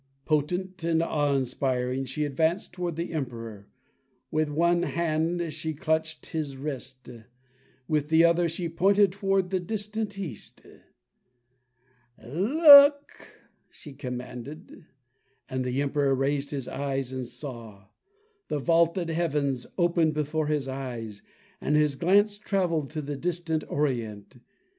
Potent 0.25 0.83
and 0.83 1.03
awe 1.03 1.35
inspiring, 1.35 2.05
she 2.05 2.25
advanced 2.25 2.73
toward 2.73 2.95
the 2.95 3.13
Emperor. 3.13 3.67
With 4.31 4.49
one 4.49 4.81
hand 4.81 5.53
she 5.53 5.75
clutched 5.75 6.25
his 6.25 6.57
wrist, 6.57 7.07
with 7.87 8.09
the 8.09 8.23
other 8.25 8.49
she 8.49 8.67
pointed 8.67 9.11
toward 9.11 9.51
the 9.51 9.59
distant 9.59 10.17
East. 10.17 10.65
"Look!" 12.25 13.41
she 13.69 13.93
commanded, 13.93 14.87
and 15.47 15.63
the 15.63 15.83
Emperor 15.83 16.15
raised 16.15 16.49
his 16.49 16.67
eyes 16.67 17.11
and 17.11 17.27
saw. 17.27 17.89
The 18.47 18.57
vaulted 18.57 19.09
heavens 19.09 19.67
opened 19.77 20.15
before 20.15 20.47
his 20.47 20.67
eyes, 20.67 21.21
and 21.61 21.75
his 21.75 21.93
glance 21.93 22.39
traveled 22.39 22.89
to 22.89 23.03
the 23.03 23.15
distant 23.17 23.63
Orient. 23.69 24.39